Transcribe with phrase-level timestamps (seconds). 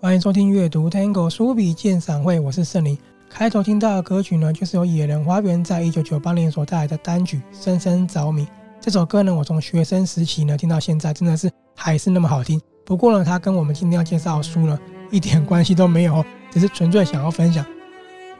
[0.00, 2.98] 欢迎收听阅读 Tango 书笔鉴赏会，我是圣灵。
[3.30, 8.42] 开头听到的歌曲呢，就是由野人花园在一九九八年所带来的单曲《深深着迷》。
[8.88, 12.58] 这首歌呢，我从学生时期呢听到现在，真的是还是那么好听。
[12.86, 14.78] 不过呢，它跟我们今天要介绍的书呢
[15.10, 17.62] 一点关系都没有，只是纯粹想要分享。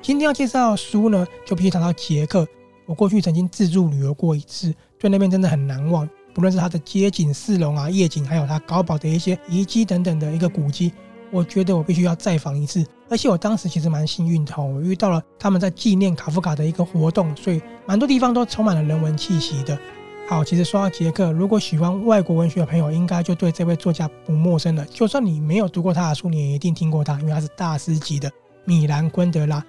[0.00, 2.48] 今天要介绍的书呢，就必须谈到捷克。
[2.86, 6.08] 我过去曾经自助旅游过一次，对那边真的很难忘。
[6.32, 10.94] 不论是它的街景、市容啊、夜景，还有它高堡的一些遗迹等等的一个古迹。
[11.30, 19.78] 我觉得我必须要再访一次，而且我当时其实蛮幸运的，我遇到了他们在纪念卡夫卡的一个活动，所以蛮多地方都充满了人文气息的。
[20.28, 24.84] 好，其实说到杰克，如果喜欢外国文学的朋友，应该就对这位作家不陌生了。
[24.84, 28.30] 就算你没有读过他的书，你也一定听过他，因为他是大师级的
[28.66, 29.64] 米兰昆德拉。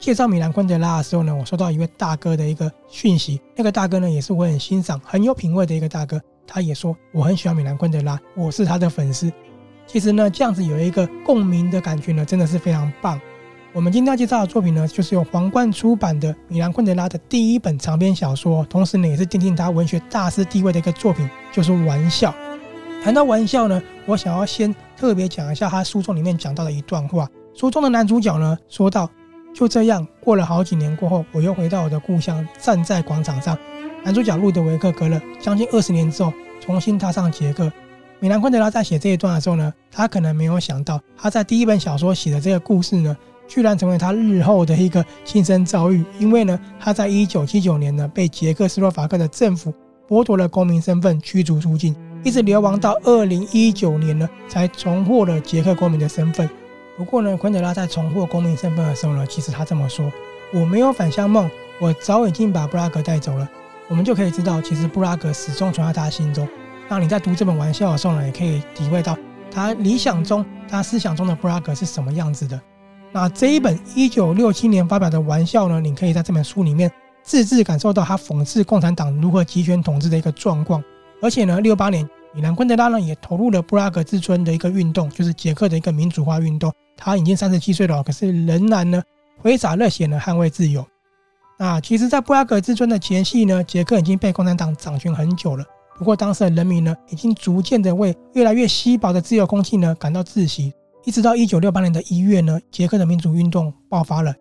[0.00, 9.32] 介绍米兰昆德拉的时候呢，我收到一位大哥的一个讯息，那个大哥呢也是我很欣赏、很有品味的一个大哥，他也说我很喜欢米兰昆德拉，我是他的粉丝。
[9.86, 13.20] 其实呢，这样子有一个共鸣的感觉呢，真的是非常棒。
[13.74, 22.34] 我们今天要介绍的作品呢，就是由皇冠出版的米兰昆德拉的第一本长篇小说，同时呢，也是奠定他文学大师地位的一个作品，就是《玩笑》。
[23.02, 27.26] 谈到《玩笑》呢，我想要先特别讲一下他书中里面讲到的一段话。
[27.54, 29.08] 书中的男主角呢，说道
[29.54, 33.56] ：“就这样过了好几年过后，我又回到我的故乡，站在广场上。
[34.04, 37.72] 男主角路德维克隔了将近二十年之后，重新踏上捷克。”
[38.20, 46.04] 米兰昆德拉在写这一段的时候呢，他可能没有想到，他在第一本小说写的这个故事呢，居然成为他日后的一个亲身遭遇。
[46.18, 49.72] 因为呢，他在一九七九年呢，被捷克斯洛伐克的政府
[50.08, 56.48] 剥夺了公民身份，驱逐出境，一直流亡到二零一九年呢，才重获了捷克公民的身份。
[56.96, 60.12] 不过呢，昆德拉在重获公民身份的时候呢，其实他这么说
[60.52, 61.50] ：“我没有返乡梦，
[61.80, 63.48] 我早已经把布拉格带走了。”
[63.88, 66.48] 我们就可以知道，其实布拉格始终存在他心中。
[66.88, 69.16] 当你在读这本玩笑的时候呢，也可以体会到
[69.50, 72.60] 他理想中、他思想中的布拉格是什么样子的。
[73.12, 76.90] 那这一本一九六七年发表的玩笑呢，你可以在这本书里面
[77.22, 80.82] 字字感受到他讽刺共产党如何集权统治的一个状况。
[81.20, 86.72] 而且呢，六八年米兰昆德拉呢也投入了布拉格之春的一个运动，就是捷克的一个民主化运动。
[86.96, 89.02] 他已经三十七岁了，可是仍然呢
[89.38, 90.84] 挥洒热血呢捍卫自由。
[91.58, 95.64] 那其实，在布拉格之春的前夕呢，捷克已经被共产党掌权很久了。
[95.98, 100.72] 不过，当时的人民呢，已经逐渐的为越来越稀薄的自由空气呢感到窒息。
[101.04, 104.32] 一直到一九六八年的一月呢，捷克的民主运动爆发了，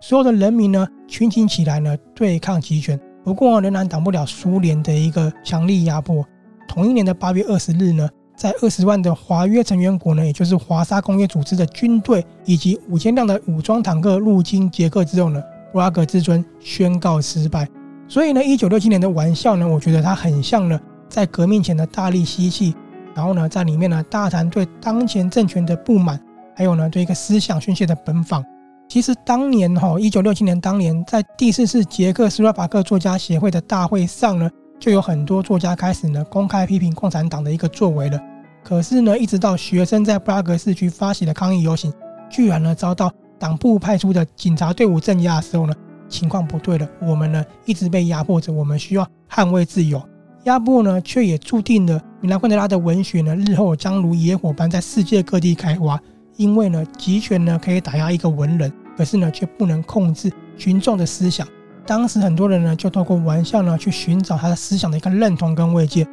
[0.00, 2.98] 所有的人民呢群情起来呢对抗极权。
[3.24, 6.24] 不过，仍然挡不了苏联的一个强力压迫。
[6.66, 15.42] 同一年的八月二十日呢，在二十万的华约成员国呢，也就是华沙公约组织的军队以及五千辆的武装坦克入侵捷克之后呢，
[15.72, 17.68] 布拉格之春宣告失败。
[18.08, 20.80] 所以呢，一九六七年的玩笑呢，我觉得它很像呢。
[21.10, 22.74] 在革命前的大力吸气，
[23.18, 26.20] 然后呢，在里面呢大谈对当前政权的不满，
[26.54, 28.44] 还有呢对一个思想宣泄的奔放。
[28.88, 38.20] 其实当年哈，一九六七年当年在第四次捷克斯洛伐克作家协会的大会上呢，就有很多作家开始呢公开批评共产党的一个作为了。
[38.62, 41.92] 可是呢，一直到学生在布拉格市区发起的抗议游行，
[42.30, 45.74] 居然呢遭到党部派出的警察队伍镇压的时候呢，
[46.08, 46.88] 情况不对了。
[47.02, 50.00] 我们呢一直被压迫着，我们需要捍卫自由。
[50.48, 56.00] 压迫呢，却也注定了米兰昆德拉的文学呢，日后将如野火般在世界各地开花。
[56.36, 61.46] 因为呢，集权呢可以打压一个文人，可是呢，却不能控制群众的思想。
[61.84, 66.06] 当时很多人呢，就透过玩笑呢，去寻找他的思想的一个认同跟慰藉。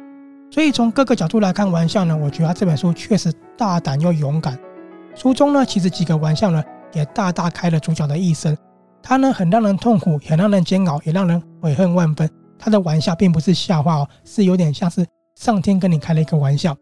[0.50, 4.58] 所以从各个角度来看，玩笑呢，我觉得这本书确实大胆又勇敢。
[5.14, 8.54] 书中呢，其实几个玩笑呢，也大大开了主角的一生。
[9.02, 12.28] 他呢，很让人痛苦，也让人煎熬，也让人悔恨万分。
[12.58, 16.76] 他的玩笑并不是笑话哦，是有点像是上天跟你开了一个玩笑。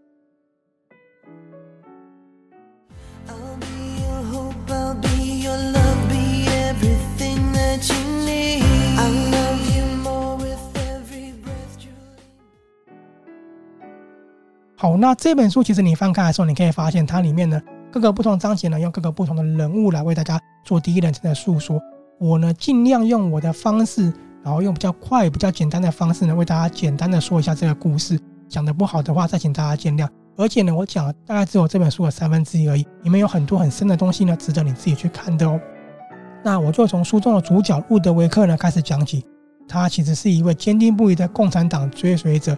[14.76, 17.58] 好，那这本书其实你翻开的时候，你可以发现它里面呢，
[17.90, 21.80] 各个不同章节呢，用各个不同的人物来为大家做第一人称的诉说。
[22.20, 24.12] 我呢，尽量用我的方式。
[24.44, 28.20] 然后用比较快、比较简单的方式呢，为大家简单的说一下这个故事。
[28.46, 30.06] 讲得不好的话，再请大家见谅。
[30.36, 35.58] 而且呢，我讲了大概只有这本书的三分之一而已，里面有很多很深的东西呢，值得你自己去看的哦。
[36.44, 39.24] 那我就从书中的主角路德维克呢开始讲起。
[39.66, 42.54] 他其实是一位坚定不移的共产党追随者。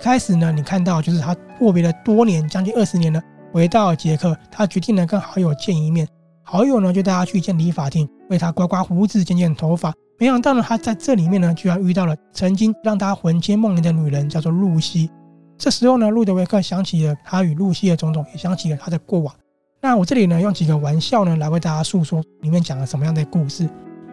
[0.00, 3.22] 开始呢，你看到就是他阔别了多年，将近二十年呢，
[3.52, 6.08] 回到捷克，他决定呢跟好友见一面。
[6.42, 9.94] 好友呢就带他去一间理发店，为他刮刮胡子、剪剪头发。
[10.20, 15.10] 没想到呢，他在这里面呢，居然遇到了曾经让他魂牵梦萦的女人，叫做露西。
[15.56, 19.34] 这时候呢，路德维克想起了他与露西的种种，也想起了他的过往。
[19.80, 23.66] 那我这里呢，用几个玩笑呢，来为大家诉说里面讲了什么样的故事。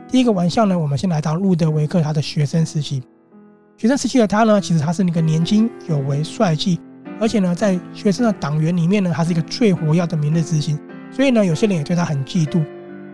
[0.08, 3.04] 第一个玩笑呢，我们先来到路德维克他的学生时期。
[3.76, 6.80] 学生时期的他呢，其实他是那个年轻有为、帅气，
[7.20, 10.80] 而且呢，在学生的党员里面呢，他是一个最活跃的明日之星。
[11.12, 12.66] 所以呢，有些人也对他很嫉妒。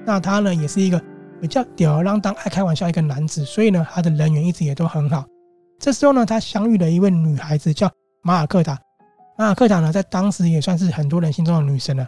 [0.06, 1.02] 那他呢，也是一个
[1.44, 3.44] 比较吊儿郎当、爱开玩笑一个男子。
[3.44, 5.26] 所以呢，他的人缘一直也都很好。
[5.78, 7.92] 这时候呢，他相遇了一位女孩子，叫
[8.22, 8.80] 马尔克塔。
[9.38, 12.08] 马尔克塔呢，在当时也算是很多人心中的女神了。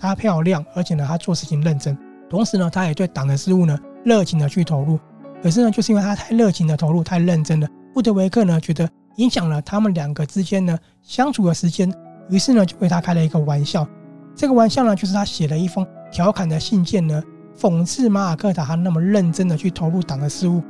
[0.00, 1.96] 她漂亮，而且呢，她做事情认真，
[2.28, 4.98] 同时呢，她也对党的事务呢热情的去投入。
[5.40, 11.88] 可是呢，就是因为她太热情的投入，太认真了，布德维克呢觉得影响了他们两个之间呢相处的时间，
[12.28, 13.86] 于是呢就为她开了一个玩笑。
[14.34, 17.22] 这个玩笑呢，就是他写了一封调侃的信件呢，
[17.62, 20.60] 讽刺马尔克塔他那么认真的去投入党的事务。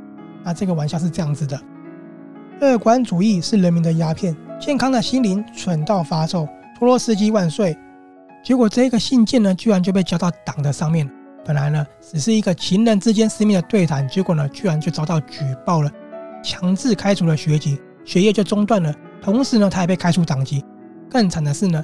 [0.43, 1.59] 那这个玩笑是这样子的：
[2.61, 6.47] 乐观主义是人民的鸦片，健康的心灵蠢到发臭。
[6.77, 7.75] 托洛斯基万岁！
[8.43, 11.09] 结果这个信件呢，居然就被交到党的上面。
[11.43, 15.89] 本来呢，只是一个情人之间私密的对谈，结果呢，居然就遭到举报了，
[16.43, 18.93] 强制开除了学籍，学业就中断了。
[19.19, 20.63] 同时呢，他也被开除党籍。
[21.09, 21.83] 更惨的是呢，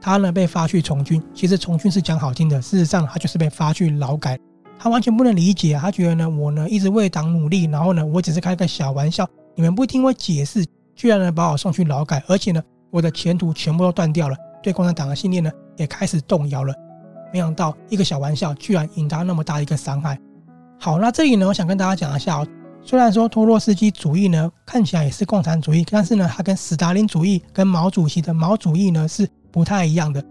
[0.00, 1.22] 他呢被发去从军。
[1.34, 4.38] 其实从军是讲好听的，事实上他就是被发去劳改。
[4.78, 10.64] 他完全不能理解，他觉得呢，我呢一直为党努力，然后呢，我只是开个小玩笑，你们不听我解释，
[10.94, 16.74] 居然呢把我送去劳改，而且呢，我的前途全部都断掉了，对共产党的信念呢，也开始动摇了，
[17.32, 20.18] 没想到一个小玩笑居然引发那么大一个伤害。
[20.78, 22.46] 好，那这里呢，我想跟大家讲一下哦。
[22.82, 30.22] 虽然说托洛斯基主义呢看起来也是共产主义，但是呢，它跟斯大林主义、跟毛主席的毛主义呢是不太一样的。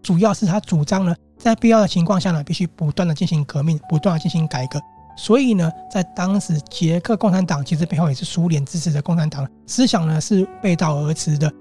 [0.00, 4.80] 主要是他主张呢，在必要的情况下呢，必须不断的进行革命，不断的进行改革。
[5.16, 11.52] 所以呢，在当时捷克共产党其实背后也是苏联支持的共产党，思想呢是背道而驰的。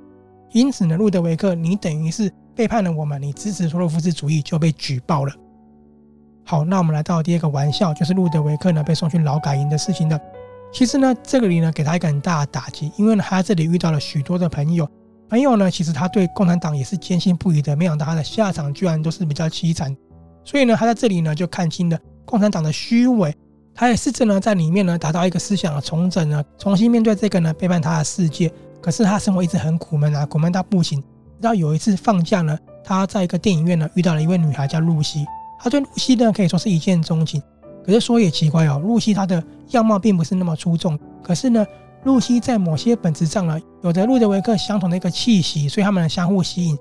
[0.53, 2.31] 因此呢，路德维克，你等于是。
[2.56, 5.33] 背叛了我们，你支持托洛夫斯主义就被举报了。
[6.45, 10.19] 好，那我们来到第二个玩笑，就是路德维克呢被送去劳改营的事情了。
[10.71, 14.88] 其实呢，这个里呢给他一个很大的打击，因为呢他这里遇到了许多的朋友，
[15.33, 19.91] 朋友呢其实他对共产党也是坚信不疑的，没想到他的下场居然都是比较凄惨。
[20.45, 23.35] 所以呢，他在这里呢就看清了共产党的虚伪，
[23.74, 28.53] 他也试着呢在里面呢达到一个思想的重整呢，重新面对这个呢背叛他的世界。
[28.80, 31.01] 可是他生活一直很苦闷啊，苦闷到不行。
[31.01, 35.25] 直到有一次放假呢，他在一个电影院呢遇到了一位女孩叫露西，
[35.59, 37.41] 他对露西呢可以说是一见钟情。
[37.83, 41.65] 可是说也奇怪哦，露西她的样貌并不是那么出众，可是呢，
[42.06, 46.78] 露西在某些本质上呢有着路德维克相同的一个气息，所以他们相互吸引。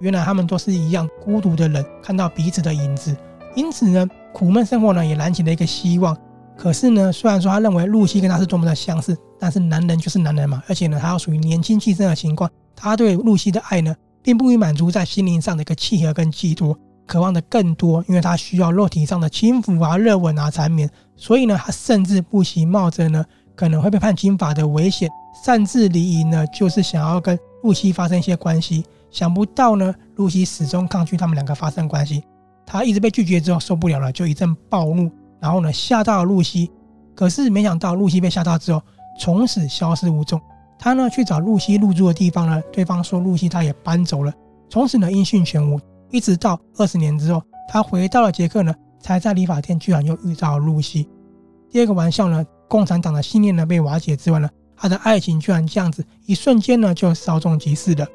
[0.00, 3.16] 原来他们都是一样孤独的人，看到彼此的影子，
[3.54, 6.16] 因此呢，苦闷生活呢也燃起了一个希望。
[6.56, 13.94] 可是呢，虽然说他认为露西跟他是多么的相似，但是男人就是男人嘛，而且呢，他要属于年轻气盛的情况，他对露西的爱呢。
[14.22, 16.76] 并不会满足在心灵上的一个契合跟寄托，
[17.06, 23.24] 渴望的更多，因为他需要肉体上的轻抚啊、热吻啊、缠绵，所以呢，他甚至不惜冒着呢
[23.56, 25.08] 可能会被判军法的危险，
[25.44, 28.84] 擅自离营呢，就是想要跟露西发生一些关系。
[29.10, 32.22] 想不到呢，露西始终抗拒他们两个发生关系，
[32.66, 35.10] 他一直被拒绝之后受不了了，就一阵暴怒，
[35.40, 36.70] 然后呢吓到了露西。
[37.14, 38.82] 可是没想到露西被吓到之后，
[39.18, 40.38] 从此消失无踪。
[40.78, 44.30] 他呢去找露西入住的地方呢，对方说露西他也搬走了，
[44.68, 45.80] 从此呢音讯全无。
[46.10, 51.08] 一直到二十年之后，他回到了捷克呢，才在理发店居然又遇到了露西。
[51.70, 58.06] 第二个玩笑呢，共产党的信念呢被瓦解之外呢，他的爱情居然这样子一瞬间呢就稍纵即逝了。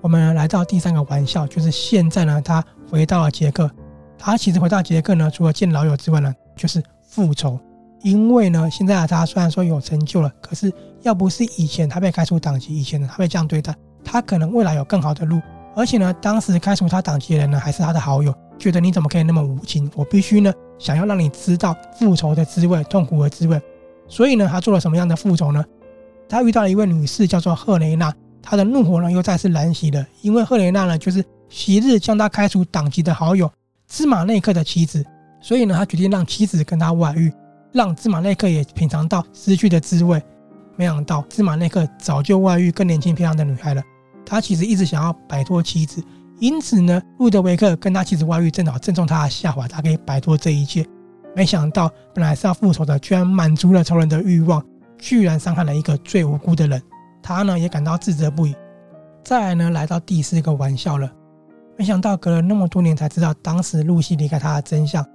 [0.00, 3.70] 我们来到第三个玩笑，就是现在呢他回到了捷克，
[4.18, 7.58] 他其实回到捷克呢，除了见老友之外呢，就是复仇。
[8.02, 10.72] 因为呢，现在的他虽然说有成就了，可是
[11.02, 13.72] 要不是以前他被开除党籍，以前呢他被这样对待，
[14.04, 15.40] 他可能未来有更好的路。
[15.76, 19.88] 而且呢，当时开除他党籍的人呢，还是他的好友，觉得你怎么可以那么无情？
[19.94, 23.62] 我必须呢，想要让你知道复仇的滋味，痛苦的滋味。
[24.08, 25.64] 所以呢，他做了什么样的复仇呢？
[26.28, 28.12] 他遇到了一位女士，叫做赫雷娜，
[28.42, 33.48] 他的怒火呢又再次燃起了，因为赫雷娜呢就是昔日将他开除党籍的好友
[33.86, 35.06] 芝麻内克的妻子，
[35.40, 37.32] 所以呢，他决定让妻子跟他外遇。
[37.70, 40.20] 让芝麻内克也品尝到失去的滋味。
[40.76, 43.82] 没想到芝麻内克早就外遇更年轻漂亮的女孩了。
[44.26, 46.02] 他其实一直想要摆脱妻子，
[46.42, 50.84] 因此呢，路德维克跟他妻子外遇，正好正中他的下怀，他可以摆脱这一切。
[51.36, 54.60] 没想到本来是要复仇的，居然满足了仇人的欲望，
[54.98, 56.82] 居然伤害了一个最无辜的人。
[57.22, 58.56] 他呢也感到自责不已。
[59.22, 61.08] 再来呢，来到第四个玩笑了。
[61.78, 65.06] 没想到隔了那么多年才知道，当时露西离开他的真相。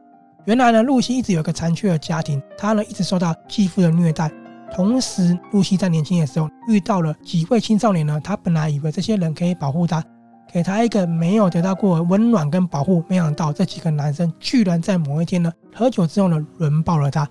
[0.46, 4.32] 原来呢，露西一直有个残缺的家庭，她呢一直受到继父的虐待。
[4.74, 10.02] 同时，露西在年轻的时候遇到了几位青少年呢，她本来以为这些人可以保护她，
[10.52, 13.04] 给他一个没有得到过温暖跟保护。
[13.08, 17.28] 没想到这几个男生居然在某一天呢，喝酒之后呢，轮爆了他。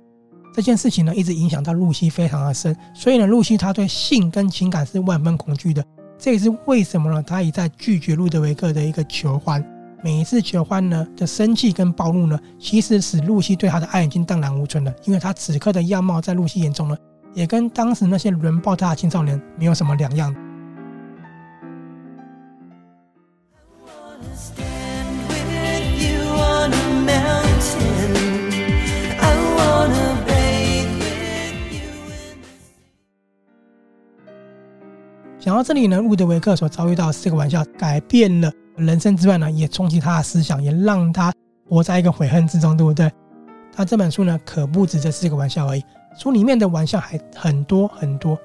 [0.55, 2.75] 这件事情呢，一直影响到露西非常的深。
[2.95, 5.85] 所以呢，露西她对性跟情感是万分恐惧的。
[6.19, 7.23] 这也是为什么呢？
[7.23, 9.63] 他一再拒绝路德维克的一个求欢，
[10.03, 14.91] 每一次求欢呢的生气跟暴怒呢，其实使露西对他的爱已经荡然无存了。
[15.05, 16.97] 因为他此刻的样貌在露西眼中呢，
[17.35, 20.35] 也跟当时那些轮爆他的青少年没有什么两样。
[35.39, 41.33] 讲到这里呢，路德维克所遭遇到的四个玩笑改变了人生之外呢，也冲击他的思想，也让他
[41.69, 43.09] 活在一个悔恨之中，对不对？
[43.73, 45.85] 他这本书呢，可不止这四个玩笑而已，
[46.19, 48.37] 书里面的玩笑还很多很多。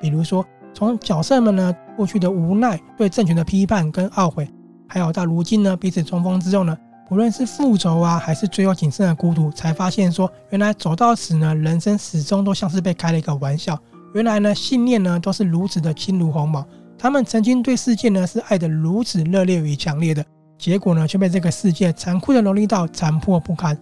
[0.00, 0.44] 比如说，
[0.74, 4.48] 从角色们呢过去的无奈、对政权的批判跟懊悔，
[4.88, 6.76] 还有到如今呢彼此重逢之后呢，
[7.10, 13.78] 无论是复仇啊，还是最后仅剩的孤独，才发现说，原来走到此呢，人生始终都像是被开了一个玩笑。
[14.14, 16.66] 原来呢，信念呢都是如此的轻如鸿毛。
[16.98, 20.24] 他们曾经对世界呢是爱得如此热烈与强烈的，
[20.58, 23.78] 结果呢却被这个世界残酷的蹂躏到残破不堪。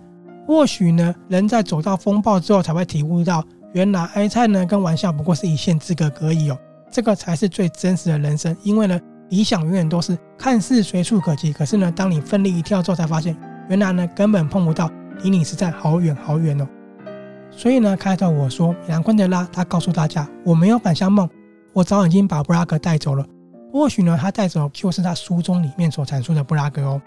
[0.46, 6.58] 或许呢，人在走到风暴之后才会体悟到，原来哀叹呢跟玩笑不过是一线之隔而已哦。
[6.90, 8.56] 这个才是最真实的人生。
[8.62, 13.37] 因为呢，理想永远都是看似随处可及，可是呢，当你奋力一跳之后，才发现
[13.68, 14.90] 原来呢根本碰不到，
[15.23, 16.68] 离你实在好远好远哦。
[17.50, 21.28] 所以呢，开头我说米兰昆德拉他告诉大家，我没有返乡梦，
[21.73, 23.26] 我早已经把布拉格带走了。
[23.73, 27.02] 或许呢，他带走就是他书中里面所阐述的布拉格哦。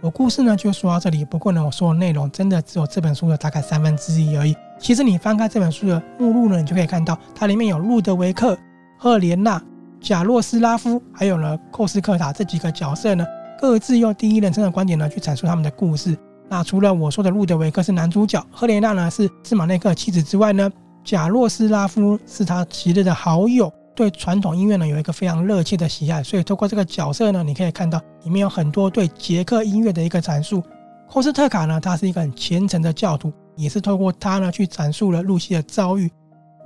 [0.00, 4.56] 我故事呢就说到这里，不过呢，我说的内容真的只有这本书的大概三分之一而已。
[4.78, 8.56] 其实你翻开这本书的目录呢，你就可以看到它里面有路德维克、
[8.98, 9.62] 赫莲娜、
[10.00, 13.26] 贾洛斯拉夫，还有呢寇斯克塔这几个角色呢，
[13.60, 16.16] 各自用第一人称的观点呢去阐述他们的故事。
[16.48, 20.70] 那除了我说的路德维克是男主角，赫莲娜呢是斯马内克妻子之外呢，
[21.04, 30.62] 贾洛斯拉夫是他昔日的好友，对传统音乐呢有一个非常热切的喜爱，所以透过这个角色呢，你可以看到里面有很多对捷克音乐的一个阐述。
[31.08, 36.10] 寇斯特卡呢，他是一个很虔诚的教徒，也是透过他呢去阐述了露西的遭遇，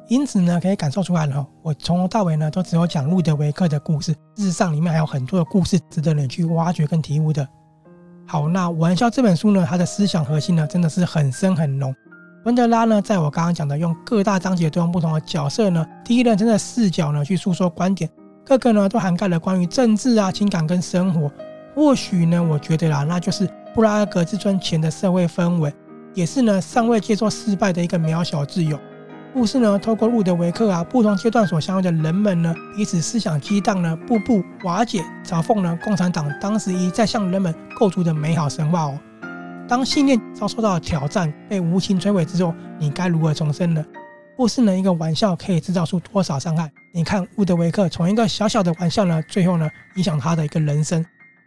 [0.09, 7.47] 因此呢可以感受出来了，我从头到尾呢都只有讲路德维克的故事，事实上里面还有很多的故事值得你去挖掘跟体悟的。
[8.27, 11.95] 好，那玩笑这本书呢，它的思想核心呢，真的是很深很浓。
[12.43, 18.11] 昆德拉呢，在我刚刚讲的，用各大章节都用不同的角色呢，第一人称的视角呢，去诉说观点，
[18.45, 21.31] 各个呢都涵盖了关于政治啊、情感跟生活。
[21.75, 25.73] 或许呢，我觉得啦，那就是布拉格之春前的社会氛围，
[26.13, 28.79] 也是呢尚未接受失败的一个渺小自由。
[29.35, 38.99] 故事呢，透过路德维克啊，不同阶段所相遇的人们呢，彼此思想激荡呢，步步瓦解，嘲讽呢，共产党当时一再向人们构筑的美好神话哦。
[39.67, 43.85] 当信念遭受到挑战，被无情摧毁之后，你该如何重生呢？
[44.37, 46.71] 故事呢，一个玩笑可以制造出多少伤害？
[46.93, 51.05] 你看，路德维克从一个小小的玩笑呢，最后呢，影响他的一个人生。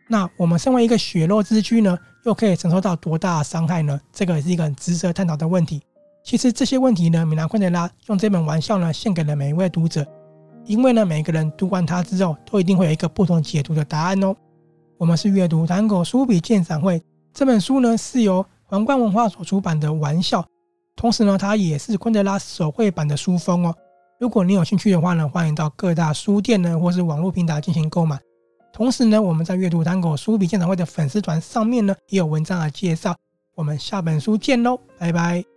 [0.09, 3.97] 那我们身为一个血肉之躯呢，又可以承受到多大的伤害呢？
[4.11, 5.81] 这个是一个很值得探讨的问题。
[6.27, 10.05] 其实这些问题呢，米兰昆德拉用这本玩笑呢，献给了每一位读者，
[10.65, 14.35] 因为呢，每个人读完它之后，都一定会有一个不同解读的答案哦。
[14.97, 17.01] 我们是阅读探戈书笔鉴赏会，
[17.33, 20.45] 这本书呢是由皇冠文化所出版的玩笑，
[20.97, 23.73] 同时呢，它也是昆德拉手绘版的书封哦。
[24.19, 28.19] 如果你有兴趣的话呢，欢迎到各大书店呢，或是网络平台进行购买。
[28.73, 33.15] 同时呢，我们在阅读探戈书笔鉴赏会的粉丝团上面呢，也有文章的介绍。
[33.55, 35.56] 我们下本书见喽，拜拜。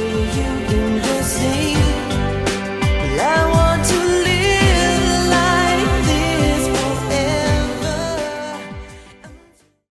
[0.00, 1.57] you in the sea.